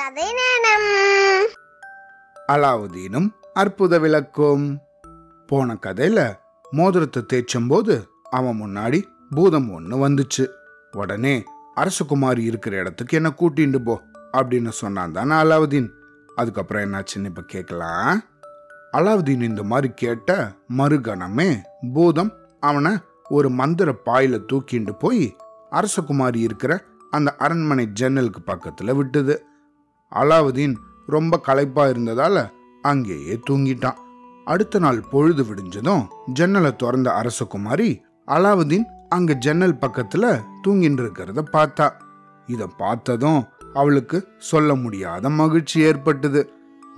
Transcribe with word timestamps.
கதை 0.00 0.26
நேரம் 0.36 0.84
அலாவுதீனும் 2.52 3.26
அற்புத 3.52 3.94
விளக்கும். 3.98 4.64
போன 5.48 5.76
கதையில 5.86 6.18
மோதிரத்தை 6.70 7.22
தேய்ச்சும் 7.32 7.66
போது 7.68 7.94
அவன் 8.30 8.60
முன்னாடி 8.62 9.00
பூதம் 9.30 9.66
ஒன்று 9.72 9.96
வந்துச்சு. 10.04 10.44
உடனே 10.92 11.34
அரசகுமாரி 11.76 12.44
இருக்கிற 12.50 12.76
இடத்துக்கு 12.76 13.16
என்ன 13.16 13.32
கூட்டிட்டு 13.40 13.80
போ 13.88 13.96
அப்படின்னு 14.32 14.72
சொன்னான் 14.80 15.12
தானே 15.12 15.34
அலாவுதீன். 15.34 15.90
அதுக்கப்புறம் 16.36 16.86
என்னாச்சுன்னு 16.86 17.30
இப்ப 17.32 17.44
கேட்கலாம். 17.46 18.22
அலாவுதீன் 18.92 19.46
இந்த 19.50 19.62
மாதிரி 19.62 19.90
கேட்ட 20.04 20.38
மறுகணமே 20.78 21.50
பூதம் 21.92 22.32
அவனை 22.60 22.94
ஒரு 23.28 23.50
மந்திர 23.50 23.98
பாயில 24.04 24.42
தூக்கிண்டு 24.52 24.94
போய் 24.98 25.36
அரசகுமாரி 25.70 26.42
இருக்கிற 26.48 26.82
அந்த 27.10 27.36
அரண்மனை 27.36 27.86
ஜன்னலுக்கு 28.00 28.42
பக்கத்துல 28.46 28.98
விட்டுது. 29.00 29.36
அலாவுதீன் 30.14 30.74
ரொம்ப 31.06 31.40
களைப்பா 31.46 31.86
இருந்ததால 31.86 32.50
அங்கேயே 32.82 33.40
தூங்கிட்டான். 33.50 33.96
அடுத்த 34.44 34.78
நாள் 34.78 35.00
பொழுது 35.00 35.42
விடிஞ்சதும் 35.42 36.06
ஜன்னலை 36.26 36.76
திறந்த 36.76 37.10
அரசகுமாரி 37.10 38.00
அலாவுதீன் 38.26 38.84
அங்க 39.08 39.32
ஜன்னல் 39.32 39.74
பக்கத்துல 39.74 40.40
தூங்கிட்டு 40.68 41.02
இருக்கிறத 41.02 41.44
பார்த்தா. 41.52 41.92
இத 42.46 42.66
பார்த்ததும் 42.66 43.44
அவளுக்கு 43.74 44.28
சொல்ல 44.38 44.74
முடியாத 44.74 45.30
மகிழ்ச்சி 45.30 45.80
ஏற்பட்டது. 45.80 46.52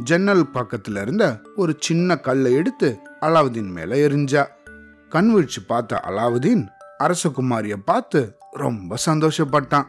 ஜன்னல் 0.05 0.49
பக்கத்துல 0.55 1.01
இருந்த 1.02 1.41
ஒரு 1.57 1.77
சின்ன 1.79 2.16
கல்லை 2.16 2.52
எடுத்து 2.52 2.99
அலாவுதீன் 3.21 3.71
மேல 3.71 3.97
எரிஞ்சா. 3.97 4.47
கண் 5.09 5.47
பார்த்த 5.66 6.01
அலாவுதீன் 6.05 6.66
அரசகுமாரிய 6.99 7.74
பார்த்து 7.85 8.37
ரொம்ப 8.51 8.97
சந்தோஷப்பட்டான். 9.07 9.87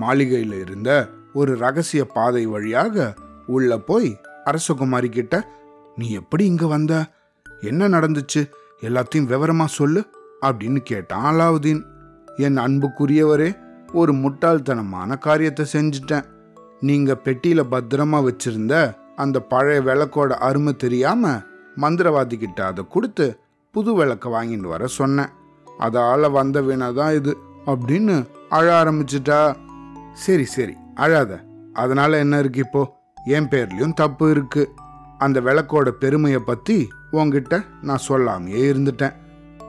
மாளிகையில 0.00 0.60
இருந்த 0.60 1.08
ஒரு 1.34 1.56
ரகசிய 1.56 2.06
பாதை 2.06 2.46
வழியாக 2.46 3.14
உள்ள 3.46 3.78
போய் 3.78 4.20
அரசகுமாரி 4.44 5.08
கிட்ட 5.08 5.48
நீ 5.96 6.10
எப்படி 6.10 6.44
இங்க 6.44 6.66
வந்த? 6.66 7.06
என்ன 7.60 7.88
நடந்துச்சு? 7.88 8.40
எல்லாத்தையும் 8.80 9.28
விவரமா 9.32 9.64
சொல்லு 9.64 10.06
அப்படின்னு 10.42 10.76
கேட்டான் 10.76 11.34
அலாவுதீன். 11.34 11.82
என் 12.36 12.56
அன்புக்குரியவரே 12.56 13.58
ஒரு 13.92 14.12
முட்டாள்தனமான 14.12 15.18
காரியத்தை 15.18 15.66
செஞ்சிட்டேன். 15.72 16.24
நீங்க 16.80 17.20
பெட்டியில 17.24 17.62
பத்திரமா 17.70 18.18
வச்சிருந்த 18.28 18.94
அந்த 19.16 19.40
பழைய 19.40 19.80
விளக்கோட 19.80 20.30
அருமை 20.30 20.76
தெரியாம 20.76 21.40
மந்திரவாதி 21.76 22.38
கிட்ட 22.38 22.66
அதை 22.66 22.84
கொடுத்து 22.88 23.38
புது 23.70 23.94
விளக்க 23.94 24.28
வாங்கிட்டு 24.28 24.68
வர 24.74 24.86
சொன்னேன். 24.86 25.30
அதால 25.80 26.30
வந்த 26.30 26.60
வினை 26.62 26.92
தான் 26.92 27.14
இது 27.14 27.36
அப்படின்னு 27.66 28.26
அழ 28.48 28.84
ஆரம்பிச்சிட்டா. 28.84 29.54
சரி 30.12 30.44
சரி 30.44 30.74
அழாத. 30.94 31.44
அதனால 31.72 32.18
என்ன 32.18 32.38
இருக்கு 32.38 32.60
இப்போ? 32.60 33.00
என் 33.24 33.48
பேர்லயும் 33.48 33.92
தப்பு 33.92 34.30
இருக்கு. 34.30 34.70
அந்த 35.18 35.40
விளக்கோட 35.40 35.88
பெருமையை 35.88 36.40
பத்தி 36.40 36.88
உங்ககிட்ட 37.10 37.62
நான் 37.82 37.98
சொல்லாமையே 38.08 38.72
இருந்துட்டேன். 38.72 39.12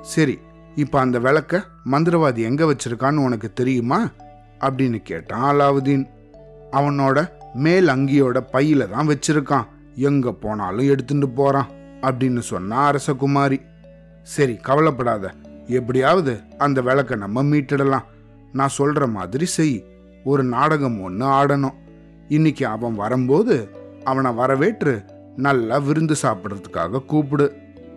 சரி 0.02 0.40
இப்போ 0.76 1.00
அந்த 1.00 1.20
விளக்க 1.20 1.64
மந்திரவாதி 1.92 2.36
எங்க 2.36 2.66
வச்சிருக்கான்னு 2.66 3.16
உனக்கு 3.16 3.54
தெரியுமா? 3.54 4.10
அப்படின்னு 4.60 5.02
கேட்டான் 5.02 5.56
அலாவுதீன். 5.56 6.06
அவனோட 6.72 7.30
மேல் 7.54 7.88
அங்கியோட 7.88 8.44
பையில 8.54 8.90
தான் 8.90 9.08
வச்சிருக்கான். 9.08 9.68
எங்க 9.96 10.32
போனாலும் 10.32 10.90
எடுத்துட்டு 10.90 11.30
போறான் 11.30 11.68
அப்படின்னு 12.02 12.40
சொன்னா 12.40 12.92
அரசகுமாரி. 12.92 13.62
சரி 14.24 14.56
கவலைப்படாத. 14.56 15.32
எப்படியாவது 15.68 16.40
அந்த 16.58 16.82
விளக்க 16.82 17.16
நம்ம 17.16 17.44
மீட்டிடலாம். 17.44 18.04
நான் 18.54 18.70
சொல்ற 18.78 19.10
மாதிரி 19.10 19.46
செய். 19.46 19.93
ஒரு 20.24 20.44
நாடகம் 20.44 21.02
ஒன்று 21.02 21.26
ஆடணும். 21.26 21.78
இன்னைக்கு 22.28 22.68
அவன் 22.68 22.96
வரும்போது 22.96 23.70
அவனை 24.04 24.32
வரவேற்று 24.32 25.04
நல்லா 25.36 25.78
விருந்து 25.78 26.16
சாப்பிட்றதுக்காக 26.22 27.06
கூப்பிடு. 27.06 27.56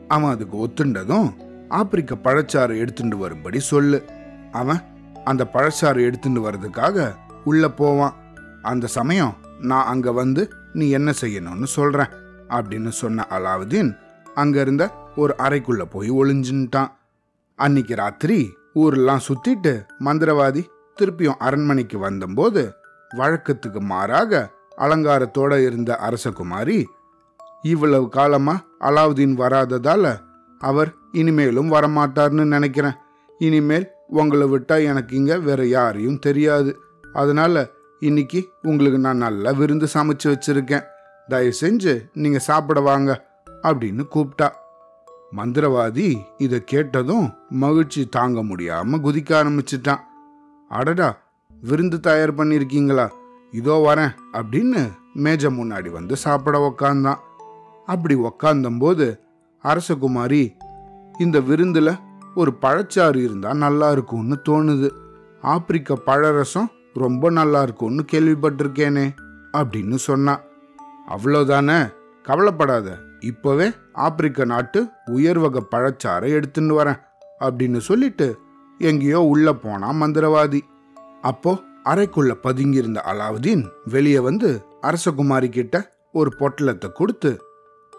அவன் 0.08 0.30
அதுக்கு 0.30 0.56
ஒத்துண்டதும் 0.66 1.34
ஆப்பிரிக்க 1.68 2.14
பழச்சாறு 2.14 2.78
எடுத்துட்டு 2.78 3.16
வரும்படி 3.16 3.60
சொல்லு. 3.60 4.04
அவன் 4.52 4.80
அந்த 5.24 5.46
பழச்சாறு 5.52 6.00
எடுத்துட்டு 6.04 6.50
வர்றதுக்காக 6.50 7.14
உள்ள 7.44 7.70
போவான். 7.70 8.14
அந்த 8.62 8.86
சமயம் 8.86 9.34
நான் 9.60 9.84
அங்க 9.84 10.12
வந்து 10.12 10.50
நீ 10.72 10.90
என்ன 10.90 11.12
செய்யணும்னு 11.20 11.64
சொல்றேன் 11.64 12.12
அப்படின்னு 12.48 12.88
சொன்ன 12.88 13.26
அலாவுதீன் 13.30 13.96
அங்க 14.34 14.60
இருந்த 14.60 14.84
ஒரு 15.16 15.34
அறைக்குள்ள 15.38 15.82
போய் 15.84 16.10
ஒளிஞ்சுட்டான் 16.10 16.90
அன்னைக்கு 17.54 17.94
ராத்திரி 17.94 18.52
ஊரெல்லாம் 18.74 19.20
சுத்திட்டு 19.28 19.72
மந்திரவாதி 20.00 20.62
திருப்பியும் 21.00 21.38
அரண்மனைக்கு 21.38 21.98
வந்தபோது 21.98 22.74
வழக்கத்துக்கு 23.16 23.80
மாறாக 23.80 24.50
அலங்காரத்தோட 24.78 25.64
இருந்த 25.64 25.98
அரசகுமாரி 26.08 26.84
இவ்வளவு 27.62 28.08
காலமா 28.08 28.60
அலாவுதீன் 28.80 29.34
வராததால 29.36 30.16
அவர் 30.60 30.94
இனிமேலும் 31.12 31.72
வரமாட்டார்னு 31.72 32.44
நினைக்கிறேன். 32.44 32.96
இனிமேல் 33.38 33.90
உங்களை 34.08 34.46
விட்டா 34.48 34.84
எனக்கு 34.84 35.16
இங்க 35.16 35.38
வேற 35.38 35.66
யாரையும் 35.66 36.18
தெரியாது. 36.18 36.80
அதனால 37.12 37.68
இன்னைக்கு 38.00 38.48
உங்களுக்கு 38.62 38.98
நான் 38.98 39.16
நல்லா 39.16 39.50
விருந்து 39.50 39.86
சமைச்சு 39.94 40.24
வச்சிருக்கேன். 40.24 40.84
தயவு 41.28 41.54
செஞ்சு 41.60 42.10
நீங்க 42.12 42.38
சாப்பிட 42.38 42.80
வாங்க 42.80 43.26
அப்படின்னு 43.62 44.04
கூப்பிட்டா. 44.14 44.48
மந்திரவாதி 45.36 46.16
இதை 46.38 46.64
கேட்டதும் 46.64 47.34
மகிழ்ச்சி 47.50 48.06
தாங்க 48.06 48.42
முடியாம 48.42 49.00
குதிக்க 49.00 49.30
ஆரம்பிச்சிட்டான். 49.30 50.00
அடடா 50.68 51.18
விருந்து 51.60 52.00
தயார் 52.00 52.34
பண்ணியிருக்கீங்களா 52.34 53.08
இதோ 53.50 53.92
வரேன் 53.94 54.10
அப்படின்னு 54.32 54.90
மேஜை 55.14 55.56
முன்னாடி 55.56 55.90
வந்து 55.90 56.16
சாப்பிட 56.16 56.74
உக்காந்தான். 56.74 57.16
அப்படி 57.86 58.14
உக்காந்தம்போது 58.14 59.18
அரசகுமாரி 59.64 60.50
இந்த 61.18 61.40
விருந்தில் 61.40 61.96
ஒரு 62.34 62.52
பழச்சாறு 62.62 63.16
இருந்தால் 63.16 63.56
நல்லா 63.56 63.90
இருக்கும்னு 63.90 64.38
தோணுது. 64.48 64.90
ஆப்பிரிக்க 65.40 65.94
பழரசம் 65.94 66.70
ரொம்ப 66.94 67.30
நல்லா 67.30 67.62
இருக்கும்னு 67.62 68.04
கேள்விப்பட்டிருக்கேனே 68.12 69.10
அப்படின்னு 69.52 69.94
சொன்னான் 69.94 70.40
அவ்வளோதானே 71.08 71.92
கவலைப்படாத 72.22 72.98
இப்போவே 73.20 73.74
ஆப்பிரிக்க 73.92 74.44
நாட்டு 74.44 74.88
உயர்வக 75.06 75.60
பழச்சாறை 75.70 76.42
எடுத்துன்னு 76.42 76.76
வரேன் 76.76 77.00
அப்படின்னு 77.40 77.78
சொல்லிட்டு 77.78 78.38
எங்கேயோ 78.78 79.20
உள்ள 79.20 79.52
போனான் 79.52 80.02
மந்திரவாதி. 80.02 80.60
அப்போ 81.22 81.60
அறைக்குள்ள 81.84 82.32
பதுங்கியிருந்த 82.42 83.00
அலாவுதீன் 83.06 83.68
வெளியே 83.84 84.18
வந்து 84.18 84.64
அரசகுமாரி 84.82 85.48
கிட்ட 85.48 85.92
ஒரு 86.12 86.32
பொட்டலத்தை 86.38 86.92
கொடுத்து 86.92 87.40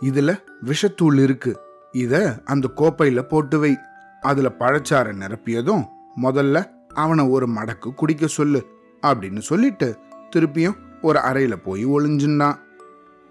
இதுல 0.02 0.42
விஷத்தூள் 0.66 1.20
இருக்கு. 1.24 1.60
இத 1.92 2.42
அந்த 2.46 2.70
கோப்பையில 2.76 3.22
போட்டு 3.22 3.60
வை. 3.60 3.78
அதுல 4.22 4.52
பழச்சார 4.60 5.14
நிரப்பியதும் 5.14 5.86
முதல்ல 6.22 6.72
அவனை 6.94 7.28
ஒரு 7.28 7.48
மடக்கு 7.48 7.94
குடிக்க 7.94 8.28
சொல்லு 8.28 8.66
அப்படின்னு 9.02 9.40
சொல்லிட்டு 9.40 9.98
திருப்பியும் 10.36 10.78
ஒரு 11.02 11.20
அறையில 11.20 11.56
போய் 11.56 11.86
ஒளிஞ்சுன்னான் 11.86 12.58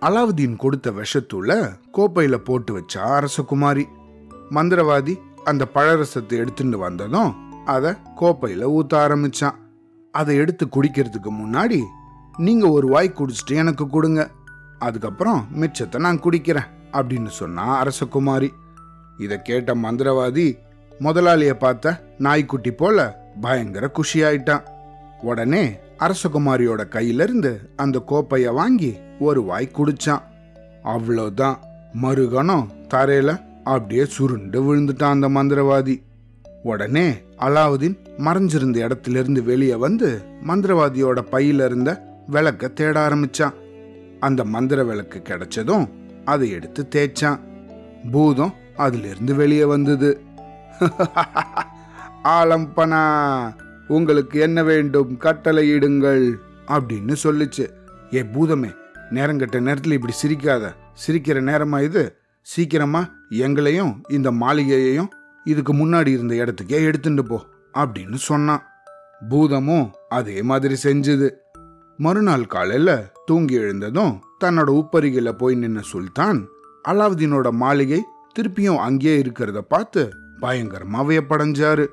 அலாவுதீன் 0.00 0.56
கொடுத்த 0.56 0.90
விஷத்தூள 0.90 1.76
கோப்பையில 1.92 2.34
போட்டு 2.34 2.78
வச்சா 2.78 3.06
அரசகுமாரி. 3.18 3.84
மந்திரவாதி 4.50 5.16
அந்த 5.50 5.64
பழரசத்தை 5.74 6.36
எடுத்துட்டு 6.42 6.78
வந்ததும் 6.78 7.32
அதை 7.64 7.92
கோப்பையில் 8.14 8.64
ஊத்த 8.66 8.94
ஆரம்பிச்சான் 8.94 9.56
அதை 10.14 10.36
எடுத்து 10.36 10.64
குடிக்கிறதுக்கு 10.66 11.30
முன்னாடி 11.40 11.80
நீங்கள் 12.36 12.74
ஒரு 12.76 12.86
வாய் 12.88 13.16
குடிச்சிட்டு 13.16 13.54
எனக்கு 13.62 13.84
கொடுங்க. 13.86 14.30
அதுக்கப்புறம் 14.78 15.40
மிச்சத்தை 15.60 15.98
நான் 15.98 16.20
குடிக்கிறேன் 16.20 16.70
அப்படின்னு 16.92 17.30
சொன்னா 17.40 17.64
அரசகுமாரி. 17.82 18.50
இதை 19.18 19.36
கேட்ட 19.42 19.74
மந்திரவாதி 19.74 20.46
முதலாளியை 21.00 21.54
பார்த்த 21.54 21.94
நாய்க்குட்டி 22.18 22.70
போல 22.70 23.06
பயங்கர 23.40 23.90
குஷியாயிட்டான். 23.98 24.64
உடனே 25.22 25.64
அரசகுமாரியோட 25.98 26.82
கையிலிருந்து 26.96 27.52
அந்த 27.76 27.98
கோப்பையை 27.98 28.52
வாங்கி 28.52 28.92
ஒரு 29.18 29.42
வாய் 29.42 29.74
குடிச்சான். 29.78 30.24
அவ்வளோதான் 30.84 31.56
மறுகணம் 32.02 32.66
தரையில 32.94 33.30
அப்படியே 33.66 34.04
சுருண்டு 34.04 34.60
விழுந்துட்டான் 34.62 35.22
அந்த 35.22 35.28
மந்திரவாதி. 35.28 36.02
உடனே 36.62 37.10
அலாவுதீன் 37.38 37.96
மறைஞ்சிருந்த 38.18 38.76
இடத்திலிருந்து 38.76 39.42
வெளியே 39.42 39.74
வந்து 39.74 40.22
மந்திரவாதியோட 40.46 41.24
பையில 41.32 41.64
இருந்த 41.64 42.02
விளக்க 42.26 42.68
தேட 42.68 43.08
ஆரம்பிச்சான். 43.08 43.52
அந்த 44.20 44.44
மந்திர 44.44 44.84
விளக்கு 44.84 45.22
கிடைச்சதும் 45.24 45.88
அதை 46.24 46.50
எடுத்து 46.50 46.88
தேய்ச்சான். 46.94 47.40
பூதம் 48.12 48.54
அதிலிருந்து 48.76 49.34
வெளியே 49.34 49.64
வந்தது. 49.64 50.20
ஆலம்பனா 52.24 53.54
உங்களுக்கு 53.88 54.40
என்ன 54.40 54.62
வேண்டும்? 54.62 55.18
கட்டளையிடுங்கள் 55.20 56.34
அப்படின்னு 56.66 57.16
சொல்லுச்சு. 57.22 57.70
ஏ 58.14 58.22
பூதமே 58.22 58.74
நேரங்கட்ட 59.10 59.60
நேரத்தில் 59.60 59.92
இப்படி 59.92 60.12
சிரிக்காத. 60.22 60.72
சிரிக்கிற 61.06 61.40
நேரமா 61.42 61.82
இது? 61.82 62.16
சீக்கிரமா 62.42 63.08
எங்களையும் 63.28 64.02
இந்த 64.08 64.30
மாளிகையையும் 64.30 65.08
இதுக்கு 65.44 65.74
முன்னாடி 65.74 66.06
இருந்த 66.06 66.34
இடத்துக்கே 66.34 66.84
எடுத்துட்டு 66.84 67.24
போ 67.24 67.42
அப்படின்னு 67.74 68.14
சொன்னான். 68.14 68.62
பூதமும் 69.30 69.90
அதே 70.08 70.42
மாதிரி 70.42 70.76
செஞ்சுது. 70.82 71.30
மறுநாள் 71.96 72.46
காலையில 72.46 73.12
தூங்கி 73.24 73.54
எழுந்ததும் 73.54 74.22
தன்னோட 74.44 74.82
உப்பருகில 74.82 75.32
போய் 75.32 75.56
நின்ன 75.56 75.80
சுல்தான் 75.80 76.46
அலாவுதீனோட 76.88 77.50
மாளிகை 77.50 78.02
திருப்பியும் 78.38 78.76
அங்கேயே 78.76 79.22
இருக்கிறத 79.22 79.58
பார்த்து 79.58 80.10
பயங்கரமா 80.40 80.96
வியப்படைஞ்சாரு. 80.96 81.86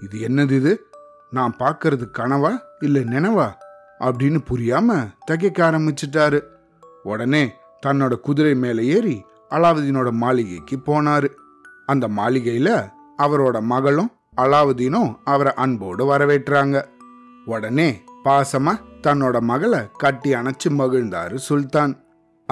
இது 0.00 0.28
என்னது 0.28 0.50
இது? 0.50 0.86
நான் 1.30 1.56
பார்க்கறது 1.58 2.10
கனவா 2.18 2.58
இல்ல 2.80 3.00
நினைவா? 3.00 3.52
அப்படின்னு 4.00 4.38
புரியாம 4.50 5.12
தகைக்க 5.30 5.70
ஆரம்பிச்சிட்டாரு. 5.70 6.40
உடனே 7.02 7.52
தன்னோட 7.86 8.20
குதிரை 8.20 8.54
மேலே 8.54 8.86
ஏறி 8.86 9.24
அலாவுதீனோட 9.56 10.10
மாளிகைக்கு 10.10 10.76
போனார். 10.86 11.28
அந்த 11.86 12.08
மாளிகையில் 12.08 12.74
அவரோட 13.18 13.60
மகளும் 13.62 14.10
அலாவுதீனும் 14.36 15.14
அவரை 15.24 15.52
அன்போடு 15.54 16.02
வரவேற்றாங்க. 16.10 16.84
உடனே 17.44 17.88
பாசமா 18.24 18.72
தன்னோட 19.02 19.40
மகளை 19.40 19.80
கட்டி 19.92 20.30
அணைச்சு 20.34 20.68
மகிழ்ந்தாரு 20.68 21.34
சுல்தான். 21.34 21.92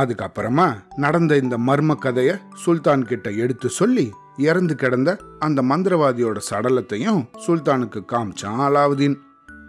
அதுக்கப்புறமா 0.00 0.66
நடந்த 0.96 1.36
இந்த 1.36 1.58
மர்ம 1.58 1.94
கதையை 1.94 2.36
சுல்தான் 2.54 3.04
கிட்ட 3.04 3.30
எடுத்து 3.30 3.68
சொல்லி 3.68 4.06
இறந்து 4.36 4.74
கிடந்த 4.74 5.10
அந்த 5.38 5.62
மந்திரவாதியோட 5.62 6.38
சடலத்தையும் 6.50 7.20
சுல்தானுக்கு 7.46 8.00
காமிச்சான் 8.12 8.62
அலாவுதீன். 8.66 9.16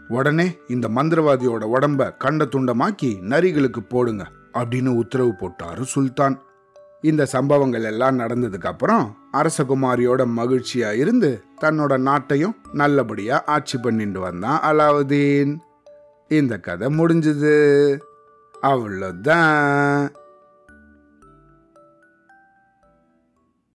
உடனே 0.08 0.48
இந்த 0.68 0.88
மந்திரவாதியோட 0.88 1.64
உடம்ப 1.76 2.18
கண்ட 2.18 2.46
துண்டமாக்கி 2.46 3.12
நரிகளுக்கு 3.22 3.82
போடுங்க 3.84 4.24
அப்படின்னு 4.54 4.88
உத்தரவு 4.88 5.34
போட்டாரு 5.40 5.82
சுல்தான். 5.82 6.36
இந்த 7.02 7.26
சம்பவங்கள் 7.26 7.84
எல்லாம் 7.84 8.20
நடந்ததுக்கு 8.20 8.66
அப்புறம் 8.66 9.18
அரசகுமாரியோட 9.34 10.26
மகிழ்ச்சியா 10.38 10.94
இருந்து 10.94 11.44
தன்னோட 11.62 11.98
நாட்டையும் 11.98 12.56
நல்லபடியா 12.74 13.44
ஆட்சி 13.46 13.78
பண்ணிட்டு 13.78 14.20
வந்தான் 14.20 14.62
அலாவுதீன். 14.62 15.58
இந்த 16.28 16.58
கதை 16.58 16.98
முடிஞ்சது. 16.98 17.98
அவ்வளோதான் 18.62 20.16